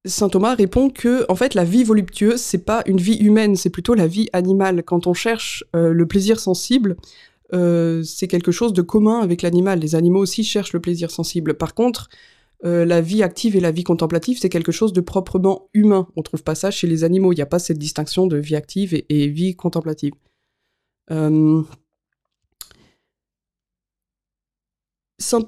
Saint 0.05 0.29
Thomas 0.29 0.55
répond 0.55 0.91
que 0.91 1.25
en 1.31 1.35
fait 1.35 1.55
la 1.55 1.65
vie 1.65 1.85
voluptueuse 1.85 2.41
c'est 2.41 2.65
pas 2.65 2.83
une 2.87 2.99
vie 2.99 3.17
humaine, 3.17 3.57
c'est 3.57 3.71
plutôt 3.71 3.95
la 3.95 4.07
vie 4.07 4.29
animale. 4.33 4.83
Quand 4.83 5.07
on 5.07 5.15
cherche 5.15 5.65
le 5.75 6.07
plaisir 6.07 6.41
sensible, 6.41 6.97
c'est 7.53 8.29
quelque 8.29 8.53
chose 8.53 8.73
de 8.73 8.83
commun 8.83 9.21
avec 9.21 9.43
l'animal. 9.43 9.81
Les 9.81 9.95
animaux 9.95 10.21
aussi 10.21 10.45
cherchent 10.45 10.73
le 10.73 10.81
plaisir 10.81 11.11
sensible. 11.11 11.55
Par 11.55 11.75
contre, 11.75 12.09
la 12.63 13.01
vie 13.01 13.23
active 13.23 13.57
et 13.57 13.61
la 13.61 13.73
vie 13.73 13.85
contemplative, 13.85 14.39
c'est 14.41 14.49
quelque 14.49 14.73
chose 14.73 14.93
de 14.93 15.01
proprement 15.01 15.69
humain. 15.75 16.09
On 16.17 16.23
trouve 16.23 16.43
pas 16.43 16.55
ça 16.55 16.71
chez 16.71 16.87
les 16.87 17.05
animaux. 17.05 17.33
Il 17.33 17.37
n'y 17.37 17.43
a 17.43 17.47
pas 17.47 17.59
cette 17.59 17.79
distinction 17.79 18.27
de 18.27 18.39
vie 18.39 18.57
active 18.57 18.95
et 19.09 19.29
vie 19.29 19.57
contemplative. 19.57 20.13
Euh, 21.11 21.63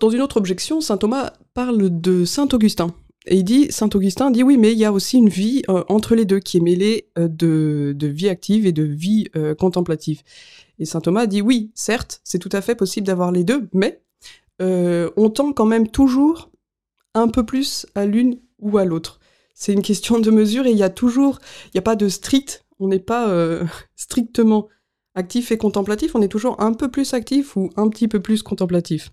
dans 0.01 0.11
une 0.11 0.21
autre 0.21 0.37
objection, 0.37 0.81
saint 0.81 0.97
Thomas 0.97 1.33
parle 1.55 2.01
de 2.01 2.25
saint 2.25 2.49
Augustin. 2.53 2.95
Et 3.27 3.37
il 3.37 3.45
dit, 3.45 3.71
saint 3.71 3.91
Augustin 3.93 4.31
dit 4.31 4.43
oui, 4.43 4.57
mais 4.57 4.73
il 4.73 4.79
y 4.79 4.85
a 4.85 4.93
aussi 4.93 5.19
une 5.19 5.29
vie 5.29 5.63
euh, 5.69 5.85
entre 5.89 6.15
les 6.15 6.25
deux 6.25 6.41
qui 6.41 6.57
est 6.57 6.61
mêlée 6.61 7.09
euh, 7.19 7.29
de, 7.29 8.07
vie 8.07 8.29
active 8.29 8.67
et 8.67 8.73
de 8.73 8.83
vie 8.83 9.29
contemplative. 9.59 10.23
Et 10.79 10.87
saint 10.87 11.01
Thomas 11.01 11.27
dit 11.27 11.43
oui, 11.43 11.71
certes, 11.75 12.21
c'est 12.25 12.39
tout 12.39 12.49
à 12.53 12.63
fait 12.63 12.75
possible 12.75 13.07
d'avoir 13.07 13.33
les 13.33 13.45
deux, 13.45 13.69
mais 13.73 14.03
on 14.63 15.31
tend 15.31 15.53
quand 15.53 15.65
même 15.65 15.89
toujours 15.89 16.51
un 17.15 17.29
peu 17.29 17.47
plus 17.47 17.87
à 17.95 18.05
l'une 18.05 18.39
ou 18.59 18.77
à 18.77 18.85
l'autre. 18.85 19.19
C'est 19.55 19.73
une 19.73 19.83
question 19.83 20.19
de 20.19 20.31
mesure 20.31 20.67
et 20.67 20.71
il 20.71 20.77
y 20.77 20.83
a 20.83 20.91
toujours, 20.91 21.39
il 21.67 21.71
n'y 21.75 21.79
a 21.79 21.83
pas 21.83 21.97
de 21.97 22.09
strict, 22.09 22.67
on 22.79 22.89
n'est 22.89 22.99
pas 22.99 23.31
strictement 23.97 24.69
actif 25.21 25.53
et 25.53 25.59
contemplatif, 25.59 26.15
on 26.15 26.23
est 26.23 26.29
toujours 26.29 26.61
un 26.61 26.73
peu 26.73 26.91
plus 26.91 27.15
actif 27.15 27.57
ou 27.57 27.71
un 27.77 27.89
petit 27.89 28.09
peu 28.09 28.21
plus 28.21 28.43
contemplatif. 28.43 29.13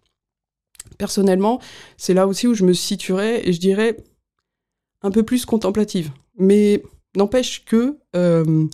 Personnellement, 0.97 1.59
c'est 1.97 2.13
là 2.13 2.25
aussi 2.25 2.47
où 2.47 2.53
je 2.53 2.63
me 2.63 2.73
situerais 2.73 3.47
et 3.47 3.53
je 3.53 3.59
dirais 3.59 3.97
un 5.03 5.11
peu 5.11 5.23
plus 5.23 5.45
contemplative. 5.45 6.11
Mais 6.37 6.81
n'empêche 7.15 7.65
que 7.65 7.97
euh, 8.15 8.65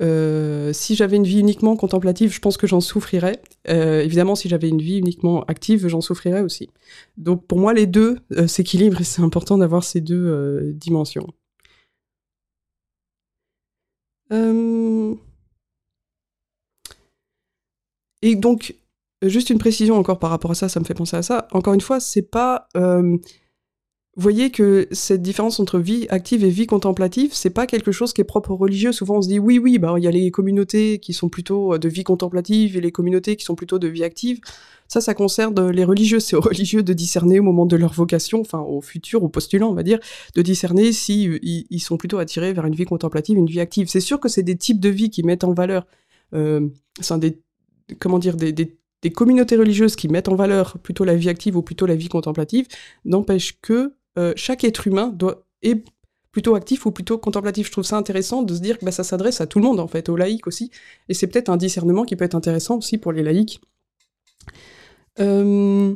euh, 0.00 0.72
si 0.72 0.94
j'avais 0.96 1.16
une 1.16 1.24
vie 1.24 1.40
uniquement 1.40 1.76
contemplative, 1.76 2.32
je 2.32 2.40
pense 2.40 2.56
que 2.56 2.66
j'en 2.66 2.80
souffrirais. 2.80 3.40
Euh, 3.68 4.02
évidemment, 4.02 4.34
si 4.34 4.48
j'avais 4.48 4.68
une 4.68 4.82
vie 4.82 4.98
uniquement 4.98 5.44
active, 5.44 5.88
j'en 5.88 6.00
souffrirais 6.00 6.42
aussi. 6.42 6.68
Donc 7.16 7.46
pour 7.46 7.58
moi, 7.58 7.72
les 7.72 7.86
deux 7.86 8.18
s'équilibrent 8.46 9.00
et 9.00 9.04
c'est 9.04 9.22
important 9.22 9.58
d'avoir 9.58 9.82
ces 9.82 10.00
deux 10.00 10.72
dimensions. 10.74 11.26
Et 18.24 18.36
donc, 18.36 18.74
juste 19.22 19.50
une 19.50 19.58
précision 19.58 19.96
encore 19.96 20.18
par 20.18 20.30
rapport 20.30 20.50
à 20.50 20.54
ça, 20.54 20.70
ça 20.70 20.80
me 20.80 20.86
fait 20.86 20.94
penser 20.94 21.14
à 21.14 21.22
ça. 21.22 21.46
Encore 21.52 21.74
une 21.74 21.82
fois, 21.82 22.00
c'est 22.00 22.22
pas. 22.22 22.68
Euh, 22.74 23.18
voyez 24.16 24.50
que 24.50 24.88
cette 24.92 25.20
différence 25.20 25.60
entre 25.60 25.78
vie 25.78 26.06
active 26.08 26.42
et 26.42 26.48
vie 26.48 26.64
contemplative, 26.64 27.34
c'est 27.34 27.50
pas 27.50 27.66
quelque 27.66 27.92
chose 27.92 28.14
qui 28.14 28.22
est 28.22 28.24
propre 28.24 28.52
aux 28.52 28.56
religieux. 28.56 28.92
Souvent, 28.92 29.18
on 29.18 29.22
se 29.22 29.28
dit 29.28 29.38
oui, 29.38 29.58
oui, 29.58 29.78
bah 29.78 29.92
il 29.98 30.04
y 30.04 30.06
a 30.06 30.10
les 30.10 30.30
communautés 30.30 31.00
qui 31.00 31.12
sont 31.12 31.28
plutôt 31.28 31.76
de 31.76 31.86
vie 31.86 32.02
contemplative 32.02 32.78
et 32.78 32.80
les 32.80 32.92
communautés 32.92 33.36
qui 33.36 33.44
sont 33.44 33.56
plutôt 33.56 33.78
de 33.78 33.88
vie 33.88 34.04
active. 34.04 34.40
Ça, 34.88 35.02
ça 35.02 35.12
concerne 35.12 35.68
les 35.68 35.84
religieux. 35.84 36.18
C'est 36.18 36.34
aux 36.34 36.40
religieux 36.40 36.82
de 36.82 36.94
discerner 36.94 37.40
au 37.40 37.42
moment 37.42 37.66
de 37.66 37.76
leur 37.76 37.92
vocation, 37.92 38.40
enfin 38.40 38.60
au 38.60 38.80
futur, 38.80 39.22
aux 39.22 39.28
postulants, 39.28 39.68
on 39.68 39.74
va 39.74 39.82
dire, 39.82 39.98
de 40.34 40.40
discerner 40.40 40.92
si 40.92 41.28
euh, 41.28 41.38
ils, 41.42 41.80
sont 41.80 41.98
plutôt 41.98 42.16
attirés 42.16 42.54
vers 42.54 42.64
une 42.64 42.74
vie 42.74 42.86
contemplative, 42.86 43.36
une 43.36 43.50
vie 43.50 43.60
active. 43.60 43.88
C'est 43.90 44.00
sûr 44.00 44.18
que 44.18 44.30
c'est 44.30 44.42
des 44.42 44.56
types 44.56 44.80
de 44.80 44.88
vie 44.88 45.10
qui 45.10 45.22
mettent 45.24 45.44
en 45.44 45.52
valeur. 45.52 45.86
Euh, 46.32 46.68
c'est 47.00 47.18
des 47.18 47.43
comment 47.98 48.18
dire, 48.18 48.36
des, 48.36 48.76
communautés 49.12 49.56
religieuses 49.56 49.96
qui 49.96 50.08
mettent 50.08 50.28
en 50.28 50.34
valeur 50.34 50.78
plutôt 50.78 51.04
la 51.04 51.14
vie 51.14 51.28
active 51.28 51.56
ou 51.56 51.62
plutôt 51.62 51.86
la 51.86 51.94
vie 51.94 52.08
contemplative, 52.08 52.66
n'empêche 53.04 53.60
que 53.60 53.92
euh, 54.18 54.32
chaque 54.36 54.64
être 54.64 54.86
humain 54.86 55.08
doit, 55.08 55.44
est 55.62 55.84
plutôt 56.32 56.54
actif 56.54 56.86
ou 56.86 56.90
plutôt 56.90 57.18
contemplatif. 57.18 57.66
Je 57.66 57.72
trouve 57.72 57.84
ça 57.84 57.96
intéressant 57.96 58.42
de 58.42 58.54
se 58.54 58.60
dire 58.60 58.78
que 58.78 58.84
bah, 58.84 58.92
ça 58.92 59.04
s'adresse 59.04 59.40
à 59.40 59.46
tout 59.46 59.58
le 59.58 59.64
monde, 59.64 59.78
en 59.78 59.88
fait, 59.88 60.08
aux 60.08 60.16
laïcs 60.16 60.46
aussi. 60.46 60.70
Et 61.08 61.14
c'est 61.14 61.26
peut-être 61.26 61.48
un 61.48 61.56
discernement 61.56 62.04
qui 62.04 62.16
peut 62.16 62.24
être 62.24 62.34
intéressant 62.34 62.78
aussi 62.78 62.98
pour 62.98 63.12
les 63.12 63.22
laïcs. 63.22 63.60
Euh, 65.20 65.94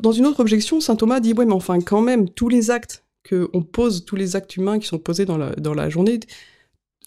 dans 0.00 0.12
une 0.12 0.26
autre 0.26 0.40
objection, 0.40 0.80
saint 0.80 0.96
Thomas 0.96 1.20
dit 1.20 1.34
Ouais, 1.34 1.44
mais 1.44 1.52
enfin, 1.52 1.78
quand 1.80 2.00
même, 2.00 2.28
tous 2.28 2.48
les 2.48 2.70
actes 2.70 3.04
qu'on 3.28 3.62
pose, 3.62 4.04
tous 4.06 4.16
les 4.16 4.34
actes 4.34 4.56
humains 4.56 4.78
qui 4.78 4.86
sont 4.86 4.98
posés 4.98 5.26
dans 5.26 5.36
la 5.36 5.90
journée, 5.90 6.18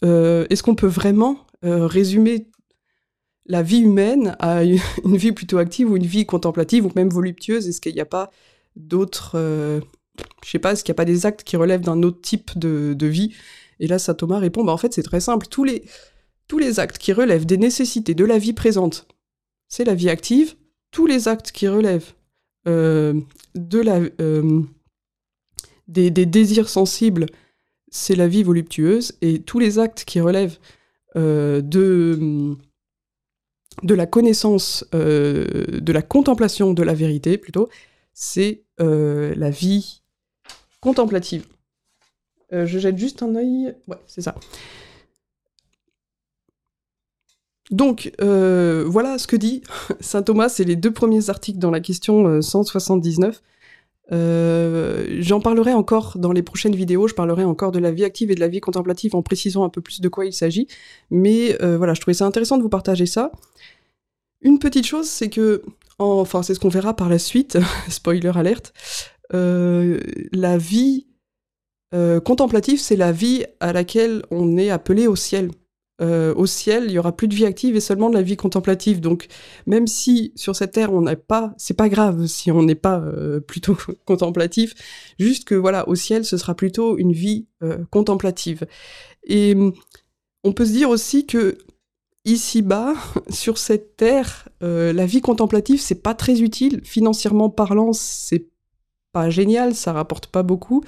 euh, 0.04 0.46
est-ce 0.50 0.64
qu'on 0.64 0.76
peut 0.76 0.88
vraiment 0.88 1.46
euh, 1.64 1.86
résumer 1.86 2.48
la 3.46 3.62
vie 3.62 3.80
humaine 3.80 4.36
à 4.40 4.64
une, 5.04 5.18
vie 5.18 5.32
plutôt 5.32 5.58
active 5.58 5.92
ou 5.92 5.98
une 5.98 6.06
vie 6.06 6.26
contemplative 6.26 6.86
ou 6.86 6.92
même 6.96 7.10
voluptueuse? 7.10 7.68
Est-ce 7.68 7.82
qu'il 7.82 7.94
n'y 7.94 8.02
a 8.02 8.06
pas 8.06 8.32
d'autres... 8.76 9.34
Euh, 9.36 9.80
je 10.44 10.50
sais 10.50 10.60
pas, 10.60 10.74
est-ce 10.74 10.84
qu'il 10.84 10.92
n'y 10.92 10.96
a 10.96 11.02
pas 11.02 11.06
des 11.06 11.26
actes 11.26 11.44
qui 11.44 11.56
relèvent 11.58 11.82
d'un 11.82 12.04
autre 12.04 12.22
type 12.22 12.58
de, 12.58 13.08
vie? 13.08 13.34
Et 13.80 13.88
là, 13.88 13.98
saint 13.98 14.14
Thomas 14.14 14.40
répond, 14.40 14.64
bah 14.64 14.72
en 14.72 14.78
fait 14.78 14.94
c'est 14.94 15.04
très 15.04 15.22
simple, 15.22 15.48
tous 15.48 15.64
les, 15.64 16.80
actes 16.80 16.98
qui 16.98 17.14
relèvent 17.14 17.46
des 17.46 17.58
nécessités 17.58 18.14
de 18.14 18.26
la 18.26 18.38
vie 18.38 18.54
présente, 18.54 19.08
c'est 19.68 19.86
la 19.86 19.96
vie 19.96 20.10
active, 20.10 20.56
tous 20.92 21.08
les 21.08 21.28
actes 21.28 21.52
qui 21.52 21.68
relèvent 21.68 22.14
de 22.66 23.24
la, 23.56 24.02
des, 25.88 26.12
désirs 26.26 26.70
sensibles 26.70 27.28
c'est 27.92 28.16
la 28.16 28.28
vie 28.28 28.42
voluptueuse, 28.42 29.14
et 29.22 29.42
tous 29.42 29.60
les 29.60 29.78
actes 29.78 30.06
qui 30.06 30.20
relèvent 30.22 30.58
euh, 31.18 31.62
de, 31.62 32.56
la 33.84 34.06
connaissance, 34.06 34.86
euh, 34.96 35.66
de 35.80 35.92
la 35.92 36.02
contemplation 36.02 36.74
de 36.74 36.84
la 36.84 36.94
vérité 36.94 37.38
plutôt, 37.38 37.70
c'est 38.14 38.64
euh, 38.80 39.34
la 39.36 39.50
vie 39.50 40.02
contemplative. 40.80 41.46
je 42.52 42.80
jette 42.80 42.98
juste 42.98 43.24
un 43.24 43.36
œil. 43.36 43.76
Ouais, 43.88 43.98
c'est 44.08 44.22
ça. 44.22 44.36
Donc, 47.72 48.14
voilà 48.20 49.18
ce 49.18 49.28
que 49.28 49.36
dit 49.36 49.64
Saint 50.00 50.24
Thomas, 50.24 50.48
c'est 50.50 50.64
les 50.64 50.78
deux 50.78 50.92
premiers 50.92 51.30
articles 51.30 51.60
dans 51.60 51.72
la 51.72 51.82
question 51.82 52.42
179. 52.42 53.42
Euh, 54.12 55.06
j'en 55.20 55.40
parlerai 55.40 55.74
encore 55.74 56.18
dans 56.18 56.32
les 56.32 56.42
prochaines 56.42 56.76
vidéos, 56.76 57.08
je 57.08 57.14
parlerai 57.14 57.44
encore 57.44 57.72
de 57.72 57.80
la 57.80 57.92
vie 57.92 58.04
active 58.04 58.32
et 58.32 58.36
de 58.36 58.40
la 58.40 58.48
vie 58.48 58.60
contemplative 58.60 59.16
en 59.16 59.22
précisant 59.22 59.64
un 59.64 59.70
peu 59.70 59.82
plus 59.82 60.02
de 60.02 60.10
quoi 60.10 60.26
il 60.26 60.34
s'agit. 60.34 60.68
Mais 61.10 61.62
euh, 61.62 61.78
voilà, 61.78 61.94
je 61.94 62.02
trouvais 62.02 62.16
ça 62.16 62.26
intéressant 62.26 62.58
de 62.58 62.64
vous 62.64 62.70
partager 62.70 63.06
ça. 63.06 63.32
Une 64.42 64.60
petite 64.60 64.86
chose, 64.86 65.08
c'est 65.08 65.30
que, 65.30 65.62
enfin 66.00 66.44
c'est 66.44 66.56
ce 66.56 66.60
qu'on 66.60 66.70
verra 66.70 66.96
par 66.96 67.10
la 67.10 67.20
suite, 67.20 67.58
spoiler 67.90 68.32
alerte, 68.36 68.74
euh, 69.34 70.00
la 70.32 70.58
vie 70.58 71.08
contemplative, 72.24 72.80
c'est 72.80 72.96
la 72.96 73.12
vie 73.12 73.44
à 73.60 73.74
laquelle 73.74 74.24
on 74.32 74.58
est 74.58 74.70
appelé 74.70 75.08
au 75.08 75.18
ciel. 75.18 75.52
Euh, 76.02 76.34
au 76.36 76.46
ciel, 76.46 76.86
il 76.86 76.92
y 76.92 77.00
aura 77.00 77.16
plus 77.16 77.28
de 77.28 77.36
vie 77.36 77.46
active 77.46 77.76
et 77.76 77.80
seulement 77.80 78.10
de 78.10 78.16
la 78.16 78.22
vie 78.22 78.38
contemplative. 78.38 79.02
Donc, 79.02 79.28
même 79.68 79.88
si 79.88 80.32
sur 80.36 80.56
cette 80.56 80.72
terre 80.72 80.94
on 80.94 81.02
n'est 81.02 81.16
pas, 81.16 81.54
c'est 81.58 81.76
pas 81.76 81.90
grave 81.90 82.26
si 82.28 82.52
on 82.52 82.64
n'est 82.64 82.76
pas 82.76 83.00
euh, 83.00 83.40
plutôt 83.40 83.78
contemplatif. 84.06 84.74
Juste 85.20 85.46
que 85.46 85.56
voilà, 85.56 85.88
au 85.88 85.96
ciel, 85.96 86.26
ce 86.26 86.38
sera 86.38 86.56
plutôt 86.56 86.98
une 86.98 87.14
vie 87.14 87.48
euh, 87.64 87.78
contemplative. 87.92 88.66
Et 89.24 89.54
hum, 89.54 89.74
on 90.44 90.54
peut 90.54 90.66
se 90.66 90.72
dire 90.72 90.90
aussi 90.90 91.26
que 91.28 91.58
ici-bas, 92.26 92.96
sur 93.30 93.58
cette 93.58 93.96
terre, 93.98 94.48
la 94.62 95.06
vie 95.06 95.22
contemplative, 95.22 95.82
c'est 95.82 96.04
pas 96.04 96.14
très 96.14 96.42
utile 96.42 96.82
financièrement 96.84 97.50
parlant. 97.50 97.94
C'est 97.94 98.51
pas 99.12 99.30
génial, 99.30 99.76
ça 99.76 99.94
rapporte 99.94 100.28
pas 100.28 100.44
beaucoup, 100.44 100.84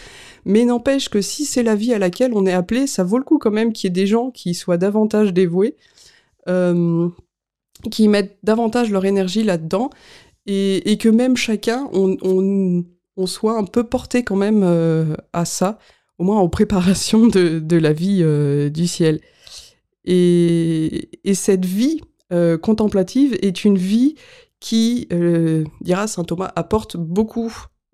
mais 0.45 0.65
n'empêche 0.65 1.09
que 1.09 1.21
si 1.21 1.45
c'est 1.45 1.63
la 1.63 1.75
vie 1.75 1.93
à 1.93 1.99
laquelle 1.99 2.31
on 2.33 2.45
est 2.45 2.53
appelé, 2.53 2.87
ça 2.87 3.03
vaut 3.03 3.17
le 3.17 3.23
coup 3.23 3.37
quand 3.37 3.51
même 3.51 3.73
qu'il 3.73 3.87
y 3.87 3.89
ait 3.89 4.01
des 4.01 4.07
gens 4.07 4.31
qui 4.31 4.53
soient 4.53 4.77
davantage 4.77 5.33
dévoués, 5.33 5.75
euh, 6.47 7.09
qui 7.91 8.07
mettent 8.07 8.37
davantage 8.43 8.91
leur 8.91 9.05
énergie 9.05 9.43
là-dedans, 9.43 9.89
et, 10.45 10.97
que 10.99 11.09
même 11.09 11.37
chacun, 11.37 11.89
on, 11.93 12.83
soit 13.25 13.57
un 13.57 13.63
peu 13.63 13.83
porté 13.85 14.23
quand 14.23 14.35
même 14.35 14.61
euh, 14.63 15.15
à 15.31 15.45
ça, 15.45 15.79
au 16.17 16.23
moins 16.23 16.39
en 16.39 16.49
préparation 16.49 17.27
de, 17.27 17.77
la 17.77 17.93
vie 17.93 18.19
euh, 18.21 18.69
du 18.69 18.87
ciel. 18.87 19.21
Et, 20.05 21.09
et 21.23 21.33
cette 21.33 21.65
vie 21.65 22.01
contemplative 22.63 23.37
est 23.43 23.63
une 23.63 23.77
vie 23.77 24.15
qui, 24.59 25.07
dira 25.81 26.07
saint 26.07 26.23
Thomas, 26.23 26.51
apporte 26.55 26.97
beaucoup 26.97 27.53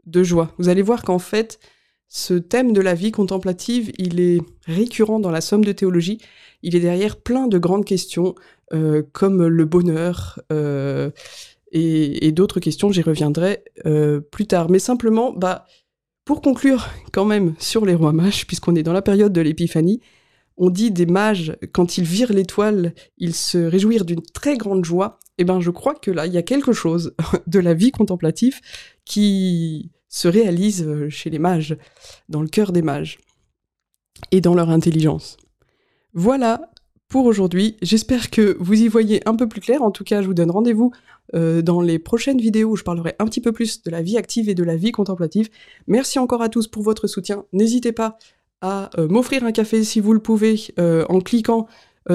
de 0.10 0.24
joie. 0.24 0.54
Vous 0.58 0.70
allez 0.70 0.82
voir 0.82 1.04
qu'en 1.04 1.20
fait, 1.20 1.60
ce 2.08 2.34
thème 2.34 2.74
de 2.74 2.82
la 2.82 2.96
vie 2.96 3.12
contemplative, 3.12 3.92
il 3.98 4.20
est 4.20 4.42
récurrent 4.66 5.20
dans 5.20 5.30
la 5.30 5.42
somme 5.42 5.64
de 5.64 5.72
théologie. 5.72 6.20
Il 6.64 6.76
est 6.76 6.80
derrière 6.80 7.18
plein 7.18 7.48
de 7.48 7.58
grandes 7.58 7.86
questions, 7.86 8.36
euh, 8.74 9.04
comme 9.14 9.46
le 9.46 9.66
bonheur 9.66 10.42
euh, 10.52 11.12
et, 11.72 12.32
d'autres 12.32 12.60
questions, 12.60 12.92
j'y 12.92 13.04
reviendrai 13.04 13.64
euh, 13.86 14.20
plus 14.20 14.48
tard. 14.48 14.70
Mais 14.70 14.80
simplement, 14.80 15.32
bah, 15.32 15.66
pour 16.26 16.42
conclure 16.42 16.90
quand 17.12 17.26
même 17.26 17.54
sur 17.60 17.86
les 17.86 17.94
rois 17.94 18.14
mages, 18.14 18.48
puisqu'on 18.48 18.76
est 18.76 18.84
dans 18.84 18.94
la 18.94 19.04
période 19.04 19.32
de 19.32 19.42
l'épiphanie, 19.42 20.02
on 20.58 20.70
dit 20.70 20.92
des 20.92 21.06
mages, 21.06 21.56
quand 21.72 21.98
ils 21.98 22.04
virent 22.04 22.34
l'étoile, 22.34 22.94
ils 23.18 23.36
se 23.36 23.58
réjouirent 23.58 24.04
d'une 24.04 24.22
très 24.22 24.58
grande 24.58 24.84
joie. 24.84 25.20
Eh 25.38 25.46
ben, 25.46 25.62
je 25.62 25.70
crois 25.70 25.94
que 25.94 26.12
là, 26.12 26.26
il 26.26 26.34
y 26.34 26.38
a 26.38 26.42
quelque 26.42 26.74
chose 26.74 27.16
de 27.48 27.60
la 27.60 27.74
vie 27.74 27.92
contemplative 27.92 28.60
qui 29.06 29.92
se 30.10 30.28
réalise 30.28 30.84
euh, 30.86 31.10
chez 31.10 31.30
les 31.30 31.40
mages, 31.40 31.78
dans 32.28 32.42
le 32.42 32.48
cœur 32.48 32.72
des 32.72 32.82
mages, 32.82 33.20
et 34.32 34.42
dans 34.42 34.56
leur 34.56 34.70
intelligence. 34.70 35.38
Voilà 36.14 36.72
pour 37.08 37.26
aujourd'hui. 37.26 37.78
J'espère 37.82 38.30
que 38.30 38.58
vous 38.60 38.82
y 38.82 38.88
voyez 38.88 39.22
un 39.28 39.36
peu 39.36 39.48
plus 39.48 39.62
clair. 39.62 39.82
En 39.82 39.92
tout 39.92 40.04
cas, 40.04 40.22
je 40.22 40.28
vous 40.28 40.34
donne 40.34 40.52
rendez-vous 40.52 40.92
euh, 41.36 41.62
dans 41.62 41.82
les 41.82 42.00
prochaines 42.00 42.40
vidéos 42.40 42.72
où 42.72 42.76
je 42.76 42.84
parlerai 42.84 43.16
un 43.20 43.26
petit 43.26 43.42
peu 43.42 43.52
plus 43.52 43.82
de 43.84 43.90
la 43.90 44.02
vie 44.02 44.18
active 44.18 44.50
et 44.50 44.56
de 44.56 44.64
la 44.64 44.76
vie 44.76 44.92
contemplative. 44.92 45.50
Merci 45.88 46.20
encore 46.20 46.42
à 46.42 46.50
tous 46.50 46.68
pour 46.68 46.84
votre 46.84 47.08
soutien. 47.08 47.46
N'hésitez 47.54 47.92
pas 47.92 48.18
à 48.62 48.90
euh, 48.98 49.08
m'offrir 49.08 49.44
un 49.44 49.52
café 49.52 49.84
si 49.84 50.00
vous 50.00 50.14
le 50.14 50.20
pouvez 50.20 50.60
en 50.78 51.22
cliquant 51.22 51.68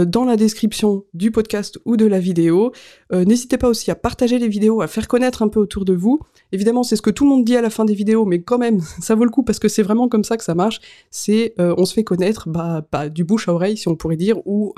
dans 0.05 0.25
la 0.25 0.37
description 0.37 1.05
du 1.15 1.31
podcast 1.31 1.79
ou 1.85 1.97
de 1.97 2.05
la 2.05 2.19
vidéo. 2.19 2.73
Euh, 3.13 3.25
n'hésitez 3.25 3.59
pas 3.59 3.69
aussi 3.69 3.91
à 3.91 3.95
partager 3.95 4.39
les 4.39 4.49
vidéos, 4.49 4.81
à 4.81 4.89
faire 4.89 5.07
connaître 5.07 5.43
un 5.43 5.49
peu 5.49 5.61
autour 5.61 5.85
de 5.85 5.93
vous. 5.95 6.21
Évidemment, 6.53 6.83
c'est 6.83 6.97
ce 6.97 7.03
que 7.03 7.11
tout 7.11 7.25
le 7.25 7.31
monde 7.31 7.45
dit 7.45 7.57
à 7.57 7.63
la 7.63 7.71
fin 7.71 7.85
des 7.85 7.95
vidéos, 7.95 8.25
mais 8.25 8.43
quand 8.43 8.59
même, 8.59 8.81
ça 9.01 9.15
vaut 9.15 9.25
le 9.25 9.31
coup 9.31 9.45
parce 9.45 9.59
que 9.59 9.69
c'est 9.69 9.83
vraiment 9.83 10.09
comme 10.09 10.25
ça 10.25 10.37
que 10.37 10.45
ça 10.45 10.55
marche. 10.55 10.81
C'est 11.11 11.55
euh, 11.61 11.75
on 11.79 11.85
se 11.85 11.95
fait 11.95 12.05
connaître 12.05 12.49
bah, 12.49 12.87
bah, 12.91 13.09
du 13.09 13.25
bouche 13.25 13.49
à 13.49 13.53
oreille, 13.53 13.77
si 13.77 13.89
on 13.89 13.97
pourrait 13.97 14.17
dire, 14.17 14.39
ou 14.47 14.75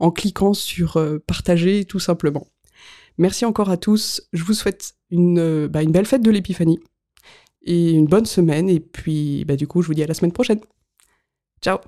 en 0.00 0.10
cliquant 0.10 0.54
sur 0.54 0.98
partager 1.26 1.84
tout 1.84 1.98
simplement. 1.98 2.46
Merci 3.18 3.44
encore 3.44 3.70
à 3.70 3.76
tous. 3.76 4.22
Je 4.32 4.42
vous 4.44 4.54
souhaite 4.54 4.94
une, 5.10 5.66
bah, 5.66 5.82
une 5.82 5.92
belle 5.92 6.06
fête 6.06 6.22
de 6.22 6.30
l'épiphanie 6.30 6.80
et 7.64 7.90
une 7.90 8.06
bonne 8.06 8.26
semaine. 8.26 8.68
Et 8.68 8.80
puis, 8.80 9.44
bah, 9.44 9.56
du 9.56 9.66
coup, 9.66 9.82
je 9.82 9.88
vous 9.88 9.94
dis 9.94 10.02
à 10.02 10.06
la 10.06 10.14
semaine 10.14 10.32
prochaine. 10.32 10.60
Ciao 11.62 11.78